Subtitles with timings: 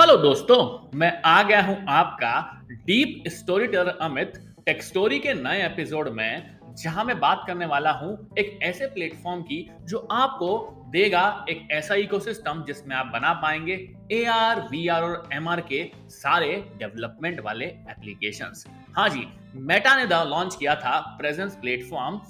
[0.00, 4.32] Hello दोस्तों, मैं आ गया हूँ आपका deep story teller Amit,
[4.66, 9.42] tech story के नए एपिसोड में, जहाँ मैं बात करने वाला हूँ एक ऐसे प्लेटफॉर्म
[9.42, 10.56] की जो आपको
[10.90, 13.74] देगा एक ऐसा इकोसिस्टम जिसमें आप बना पाएँगे
[14.12, 19.94] ए आर वी आर और एम आर के सारे डेवलपमेंट वाले एप्लीकेशंस हाँ जी मेटा
[19.96, 22.20] ने लॉन्च किया था प्रेजेंस प्लेटफॉर्म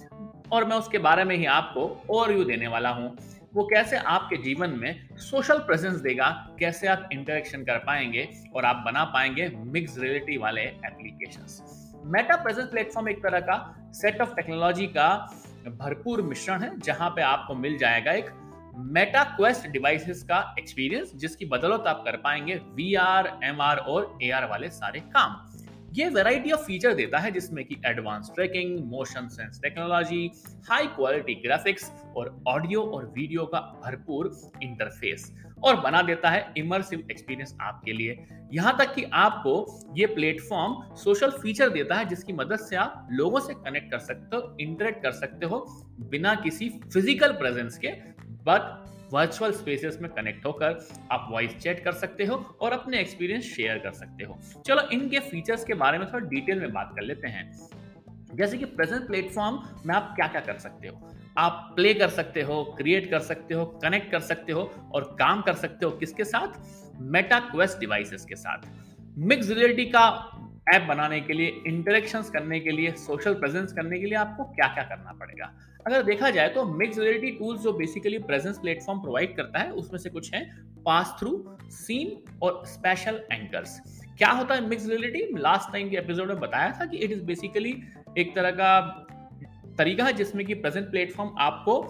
[0.52, 3.16] और मैं उसके बारे में ही आपको ओवरव्यू देने वाला हूँ।
[3.55, 6.29] वो कैसे आपके जीवन में सोशल प्रेजेंस देगा,
[6.59, 12.68] कैसे आप इंटरेक्शन कर पाएँगे और आप बना पाएँगे मिक्स रियलिटी वाले एप्लीकेशन मेटा प्रेजेंस
[12.68, 13.57] प्लेटफॉर्म एक तरह का
[13.93, 15.09] सेट ऑफ़ टेक्नोलॉजी का
[15.68, 18.31] भरपूर मिश्रण है, जहाँ पे आपको मिल जाएगा एक
[18.93, 24.18] मेटा क्वेस्ट डिवाइसेस का एक्सपीरियंस जिसकी बदौलत आप कर पाएँगे वी आर एम आर और
[24.23, 25.37] ए आर वाले सारे काम.
[25.93, 30.31] ये वैरायटी ऑफ़ फीचर देता है जिसमें कि advance tracking motion sense technology
[30.68, 34.31] high quality graphics और ऑडियो और वीडियो का भरपूर
[34.62, 35.33] इंटरफेस
[35.64, 39.55] और बना देता है इमर्सिव एक्सपीरियंस आपके लिए। यहाँ तक कि आपको
[39.97, 44.37] ये प्लेटफॉर्म सोशल फीचर देता है जिसकी मदद से आप लोगों से कनेक्ट कर सकते
[44.37, 45.65] हो इंटरेक्ट कर सकते हो
[46.11, 47.93] बिना किसी फ़िज़िकल प्रेजेंस के
[48.45, 53.44] बट वर्चुअल स्पेसेस में कनेक्ट होकर आप वॉइस चैट कर सकते हो और अपने एक्सपीरियंस
[53.44, 57.03] शेयर कर सकते हो। चलो, इनके फीचर्स के बारे में थोड़ा डिटेल में बात कर
[57.03, 57.69] लेते हैं।
[58.34, 61.11] जैसे कि प्रेजेंट प्लेटफॉर्म में आप क्या क्या कर सकते हो?
[61.38, 65.42] आप प्ले कर सकते हो क्रिएट कर सकते हो कनेक्ट कर सकते हो और काम
[65.42, 66.48] कर सकते हो किसके साथ?
[67.00, 68.58] मेटा क्वेस्ट डिवाइसेस के साथ।
[69.19, 70.31] मिक्स रियलिटी का
[70.66, 74.66] ऐप बनाने के लिए इंटरेक्शंस करने के लिए सोशल प्रेजेंस करने के लिए आपको क्या
[74.69, 75.53] क्या करना पड़ेगा?
[75.86, 79.98] अगर देखा जाए तो मिक्स रियलिटी टूल्स जो बेसिकली प्रेजेंस प्लेटफॉर्म प्रोवाइड करता है, उसमें
[79.98, 80.44] से कुछ है
[80.84, 83.81] पास थ्रू सीन और स्पेशल एंकर्स
[84.19, 87.22] क्या होता है मिक्स रियलिटी लास्ट टाइम के एपिसोड में बताया था कि इट इज़
[87.25, 87.83] बेसिकली
[88.19, 88.81] एक तरह का
[89.78, 91.83] तरीका है जिसमें कि प्रेजेंट प्लेटफॉर्म आपको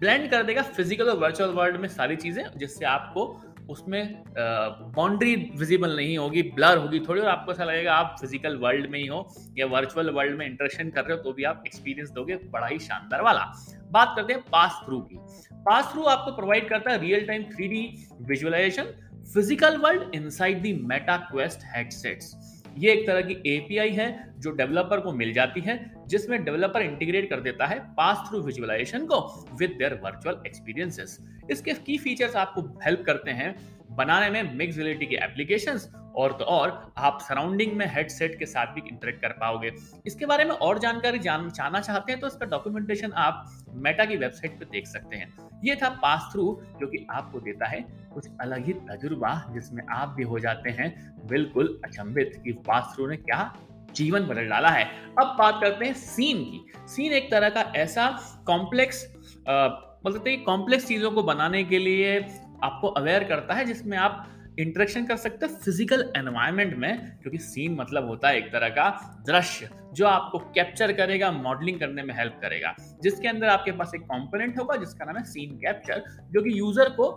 [0.00, 3.24] ब्लेंड कर देगा फ़िज़िकल और वर्चुअल वर्ल्ड में सारी चीज़ें, जिससे आपको
[3.70, 8.90] उसमें बाउंड्री विजिबल नहीं होगी ब्लर होगी थोड़ी और आपको ऐसा लगेगा आप फ़िज़िकल वर्ल्ड
[8.90, 9.26] में ही हो
[9.58, 12.78] या वर्चुअल वर्ल्ड में इंटरेक्शन कर रहे हो तो भी आप एक्सपीरियंस दोगे बड़ा ही
[12.78, 13.44] शानदार वाला।
[13.92, 15.16] बात करते हैं पास थ्रू की।
[15.54, 18.94] पास थ्रू आपको प्रोवाइड करता है real time three visualization
[19.34, 25.00] physical world inside the Meta Quest headsets ये एक तरह की एपीआई है जो डेवलपर
[25.00, 29.20] को मिल जाती है, जिसमें डेवलपर इंटीग्रेट कर देता है पास थ्रू विजुअलाइजेशन को
[29.58, 31.18] विद देयर वर्चुअल एक्सपीरियंसेस
[31.50, 33.54] इसके की फीचर्स आपको हेल्प करते हैं।
[33.90, 38.66] बनाने में मिक्स रियलिटी के एप्लीकेशंस और तो और आप सराउंडिंग में हेडसेट के साथ
[38.66, 39.70] भी इंटरेक्ट कर पाओगे।
[40.06, 43.44] इसके बारे में और जानकारी जान चाहना चाहते हैं तो इसका डॉक्यूमेंटेशन आप
[43.76, 45.28] मेटा की वेबसाइट पे देख सकते हैं।
[45.64, 46.44] ये था पास थ्रू
[46.80, 47.80] जो कि आपको देता है
[48.14, 50.90] कुछ अलग ही तजुर्बा जिसमें आप भी हो जाते हैं।
[51.26, 53.52] बिल्कुल अचंभित कि पास थ्रू ने क्या
[53.94, 54.84] जीवन बदल डाला है।
[55.20, 58.08] अब बात करते हैं सीन की। सीन एक तरह का ऐसा
[58.46, 59.04] कॉम्प्लेक्स
[59.48, 62.18] हैं कॉम्प्लेक्स चीज़ों को बनाने के लिए
[62.64, 64.26] आपको अवेयर करता है, जिसमें आप
[64.58, 68.88] इंटरेक्शन कर सकते हैं फ़िज़िकल एनवायरमेंट में क्योंकि सीन मतलब होता है एक तरह का
[69.26, 74.02] दृश्य, जो आपको कैप्चर करेगा मॉडलिंग करने में हेल्प करेगा। जिसके अंदर आपके पास एक
[74.02, 77.10] कंपोनेंट होगा, जिसका नाम है सीन कैप्चर जो कि यूज़र को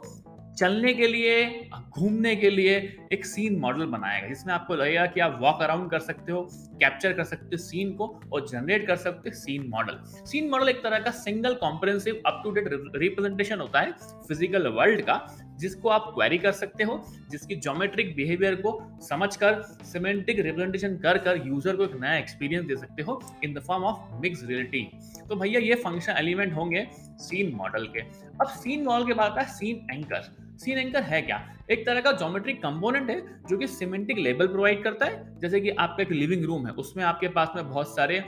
[0.59, 2.75] चलने के लिए, घूमने के लिए
[3.14, 7.14] एक सीन मॉडल बनाएगा जिसमें आपको लगेगा कि आप वॉक अराउंड कर सकते हो कैप्चर
[7.14, 10.84] कर सकते हो सीन को और जनरेट कर सकते हो सीन मॉडल सीन मॉडल एक
[10.84, 13.92] तरह का single comprehensive up to date representation होता है
[14.28, 15.16] फ़िज़िकल वर्ल्ड का,
[15.59, 18.72] जिसको आप क्वेरी कर सकते हो, जिसकी ज्योमेट्रिक बिहेवियर को
[19.02, 23.64] समझकर सिमेंटिक रिप्रेजेंटेशन कर कर यूज़र को एक नया एक्सपीरियंस दे सकते हो in the
[23.68, 24.84] form of mix reality
[25.30, 26.88] तो भैया ये फ़ंक्शन एलिमेंट होंगे
[27.19, 28.00] सीन मॉडल के.
[28.02, 31.58] अब सीन मॉडल के बाद है सीन एंकर सीन एंकर है क्या?
[31.72, 35.70] एक तरह का ज्योमेट्रिक कंपोनेंट है, जो कि सिमेंटिक लेबल प्रोवाइड करता है। जैसे कि
[35.70, 38.24] आपका एक लिविंग रूम है, उसमें आपके पास में बहुत सारे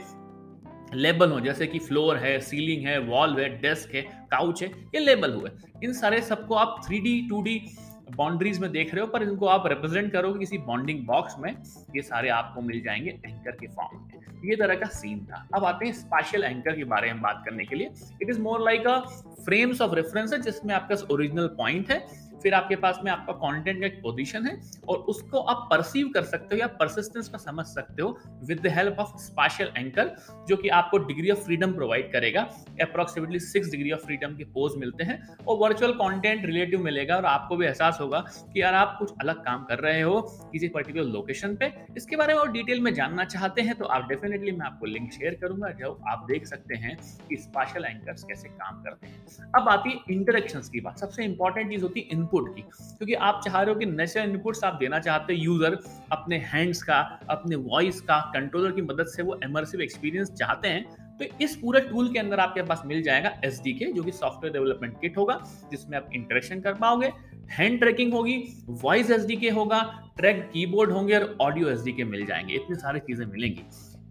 [0.94, 5.00] लेबल हो, जैसे कि फ्लोर है सीलिंग है वॉल है डेस्क है काउच है, ये
[5.00, 5.50] लेबल हुए।
[5.84, 7.62] इन सारे सबको आप three D two D
[8.16, 11.56] boundaries में देख रहे हो, पर इनको आप रिप्रेजेंट करोगे किसी बॉन्डिंग बॉक्स में,
[11.96, 14.11] ये सारे आपको मिल जाएँगे एंकर के फॉर्म में।
[14.44, 17.64] ये तरह का सीन था। अब आते हैं स्पेशल एंकर के बारे में बात करने
[17.64, 17.90] के लिए।
[18.22, 18.98] It is more like a
[19.44, 21.98] frames of reference है, जिसमें आपका ओरिजिनल पॉइंट है।
[22.42, 24.56] फिर आपके पास में आपका कंटेंट का एक पोजीशन है
[24.88, 28.16] और उसको आप परसीव कर सकते हो या परसिस्टेंस का समझ सकते हो
[28.48, 30.14] with the help of spatial anchor
[30.48, 32.40] जो कि आपको डिग्री ऑफ़ फ्रीडम प्रोवाइड करेगा।
[32.82, 37.24] Approximately six degree of freedom के पोज मिलते हैं और वर्चुअल कंटेंट रिलेटिव मिलेगा और
[37.26, 40.20] आपको भी एहसास होगा कि यार आप कुछ अलग काम कर रहे हो
[40.52, 44.08] किसी पर्टिकुलर लोकेशन पे। इसके बारे में और डिटेल में जानना चाहते हैं तो आप
[44.08, 46.96] डेफिनेटली मैं आपको लिंक शेयर करूँगा जो आप देख सकते हैं
[47.28, 51.70] कि स्पेशल एंकर्स कैसे काम करते हैं। अब आती है इंटरेक्शंस की बात। सबसे इंपॉर्टेंट
[51.70, 54.98] चीज़ होती है इनपुट की। क्योंकि आप चाह रहे हो कि नेचुरल इनपुट्स आप देना
[54.98, 55.78] चाहते हैं यूज़र
[56.12, 56.98] अपने हैंड्स का,
[57.30, 61.80] अपने वॉइस का कंट्रोलर की मदद से वो इमर्सिव एक्सपीरियंस चाहते हैं तो इस पूरे
[61.80, 65.38] टूल के अंदर आपके पास मिल जाएगा एसडीके जो कि सॉफ्टवेयर डेवलपमेंट किट होगा,
[65.70, 67.12] जिसमें आप इंटरेक्शन कर पाओगे।
[67.50, 68.36] हैंड ट्रैकिंग होगी
[68.82, 69.80] वॉइस एस होगा
[70.16, 73.62] ट्रैक कीबोर्ड होंगे और ऑडियो एस मिल जाएँगे। इतनी सारी चीज़ें मिलेंगी।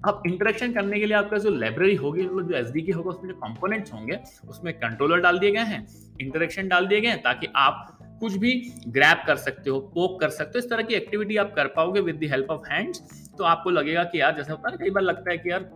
[0.08, 3.36] अब इंटरेक्शन करने के लिए आपका जो लाइब्रेरी होगी मतलब जो एस होगा, उसमें जो
[3.38, 4.20] कंपोनेंट्स होंगे,
[4.50, 5.86] उसमें कंट्रोलर डाल दिए गए हैं
[6.22, 8.54] इंटरेक्शन डाल दिए गए हैं, ताकि आप कुछ भी
[8.88, 12.02] ग्रैप कर सकते हो पोक कर सकते हो, इस तरह की एक्टिविटी आप कर पाओगे
[12.02, 13.02] with the help of hands
[13.38, 15.70] तो आपको लगेगा कि यार, जैसे होता है कई बार लगता है कि यार,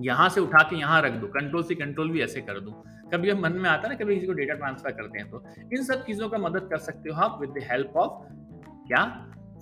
[0.00, 2.70] यहाँ से उठा के यहाँ रख दो कंट्रोल से कंट्रोल भी ऐसे कर दो।
[3.12, 5.84] कभी मन में आता है ना, कभी किसी को डेटा ट्रांसफ़र करते हैं तो इन
[5.84, 8.22] सब चीज़ों का मदद कर सकते हो आप विद द हेल्प ऑफ़
[8.88, 9.04] क्या?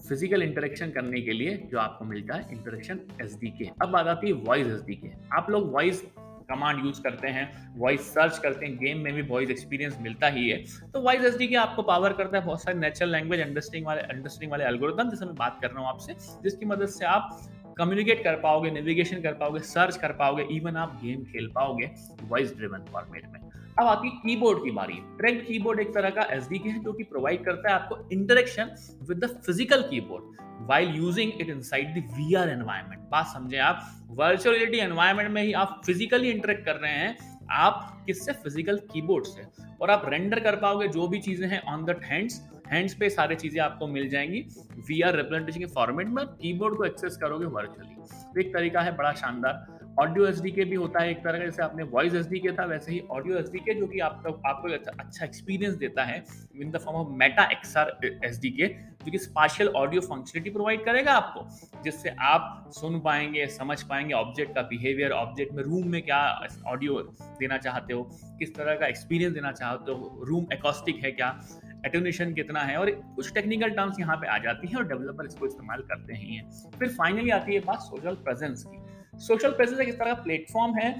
[0.08, 4.26] फ़िज़िकल इंटरेक्शन करने के लिए जो आपको मिलता है इंटरेक्शन एस के अब बात आती
[4.26, 6.02] है वॉइस एस के आप लोग वॉइस
[6.44, 7.46] कमांड यूज़ करते हैं
[7.78, 10.58] वॉइस सर्च करते हैं गेम में भी वॉइस एक्सपीरियंस मिलता ही है।
[10.92, 12.44] तो वॉइस एस के आपको पावर करता है?
[12.44, 15.88] बहुत सारे नेचुरल लैंग्वेज अंडरस्टैंडिंग वाले अंडरस्टैंडिंग वाले एल्गोरिदम जिससे मैं बात कर रहा हूँ
[15.88, 17.40] आपसे, जिसकी मदद से आप
[17.78, 21.90] कम्युनिकेट कर पाओगे नेविगेशन कर पाओगे सर्च कर पाओगे इवन आप गेम खेल पाओगे
[22.22, 23.40] वॉइस ड्रिवन फॉर्मेट में।
[23.78, 27.44] अब आपकी कीबोर्ड की बारी। ट्रैक कीबोर्ड एक तरह का एस है, जो कि प्रोवाइड
[27.44, 28.70] करता है आपको interaction
[29.08, 33.80] with the physical keyboard while using it inside the R environment बात समझे आप?
[34.10, 37.16] वर्चुअल रियलिटी एनवायरमेंट में ही आप फिजिकली इंटरेक्ट कर रहे हैं।
[37.52, 38.32] आप किससे?
[38.32, 39.46] फ़िज़िकल कीबोर्ड से।
[39.82, 43.36] और आप रेंडर कर पाओगे जो भी चीज़ें हैं ऑन दट हैंड्स हैंड्स पे सारी
[43.36, 44.40] चीज़ें आपको मिल जाएँगी।
[44.88, 47.94] वी आर रिप्रेजेंटेशन के फॉर्मेट में कीबोर्ड को एक्सेस करोगे वर्चुअली
[48.34, 51.44] तो एक तरीका है बड़ा शानदार। ऑडियो एसडी के भी होता है एक तरह का,
[51.44, 54.68] जैसे आपने वॉइस एसडी के था, वैसे ही ऑडियो एसडी के जो कि आपको आपको
[54.92, 56.22] अच्छा एक्सपीरियंस देता है
[56.56, 61.12] in the form of Meta XR SD के, जो कि स्पाशियल ऑडियो फंक्शनलिटी प्रोवाइड करेगा
[61.12, 66.22] आपको, जिससे आप सुन पाएँगे, समझ पाएँगे ऑब्जेक्ट का बिहेवियर ऑब्जेक्ट में रूम में क्या
[66.66, 66.98] ऑडियो
[67.40, 68.02] देना चाहते हो,
[68.38, 71.38] किस तरह का एक्सपीरियंस देना चाहते हो रूम एकॉस्टिक है क्या
[71.86, 75.46] एटोनेशन कितना है, और कुछ टेक्निकल टर्म्स यहाँ पे आ जाती हैं और डेवलपर इसको
[75.46, 78.82] इस्तेमाल करते ही हैं। फिर फाइनली आती है बात सोशल प्रेजेंस की।
[79.18, 80.94] सोशल प्रेजेंस एक इस तरह का प्लेटफॉर्म है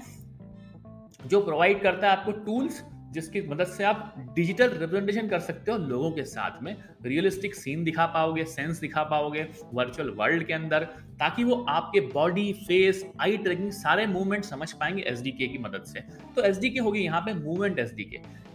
[1.25, 2.83] जो प्रोवाइड करता है आपको टूल्स
[3.15, 6.75] जिसकी मदद से आप डिजिटल रिप्रेजेंटेशन कर सकते हो लोगों के साथ में।
[7.05, 10.83] रियलिस्टिक सीन दिखा पाओगे सेंस दिखा पाओगे वर्चुअल वर्ल्ड के अंदर,
[11.19, 15.99] ताकि वो आपके बॉडी फेस आई ट्रैकिंग सारे मूवमेंट समझ पाएँगे एसडीके की मदद से।
[16.35, 17.93] तो एस होगी यहाँ पे मूवमेंट एस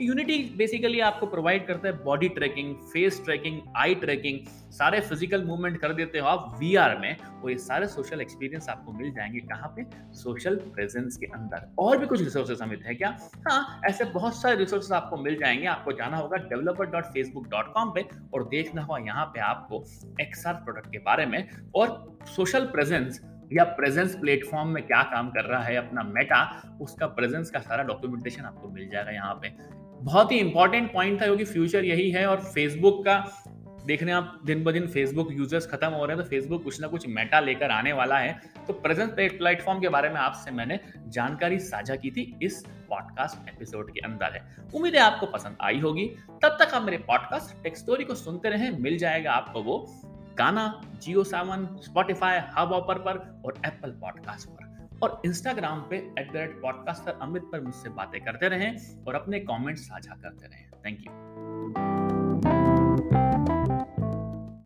[0.00, 4.38] यूनिटी बेसिकली आपको प्रोवाइड करता है body tracking face tracking eye tracking
[4.72, 8.92] सारे फ़िज़िकल मूवमेंट कर देते हो आप वीआर में, और ये सारे सोशल एक्सपीरियंस आपको
[8.92, 9.84] मिल जाएँगे कहाँ पे?
[10.14, 13.16] सोशल प्रेजेंस के अंदर। और भी कुछ रिसोर्सेज अमित है क्या?
[13.48, 17.73] हाँ ऐसे बहुत सारे रिसोर्सेज आपको मिल जाएँगे। आपको जाना होगा developer dot Facebook dot
[17.73, 19.85] com पे और देखना होगा यहाँ पे आपको
[20.20, 23.20] एक्सआर प्रोडक्ट के बारे में और सोशल प्रेजेंस
[23.52, 27.82] या प्रेजेंस प्लेटफॉर्म में क्या काम कर रहा है, अपना मेटा उसका प्रेजेंस का सारा
[27.82, 29.52] डॉक्यूमेंटेशन आपको मिल जाएगा यहाँ पे।
[30.02, 33.19] बहुत ही इंपॉर्टेंट पॉइंट था, क्योंकि फ्यूचर यही है और फेसबुक का
[33.87, 36.87] देखने आप दिन ब दिन फेसबुक यूज़र्स खत्म हो रहे हैं तो फेसबुक कुछ ना
[36.87, 38.32] कुछ मेटा लेकर आने वाला है।
[38.67, 40.79] तो प्रेजेंट प्लेटफॉर्म के बारे में आपसे मैंने
[41.09, 44.44] जानकारी साझा की थी इस पॉडकास्ट एपिसोड के अंदर है।
[44.75, 46.06] उम्मीद है आपको पसंद आई होगी।
[46.43, 49.79] तब तक आप मेरे पॉडकास्ट टेक स्टोरी को सुनते रहें, मिल जाएगा आपको वो
[50.38, 54.69] गाना जियो सावन स्पॉटिफाई हब ऑपर पर और एप्पल पॉडकास्ट पर।
[55.03, 59.41] और इंस्टाग्राम पे at the rate podcaster Amit पर मुझसे बातें करते रहें और अपने
[59.41, 62.00] कमेंट्स साझा करते रहें। Thank you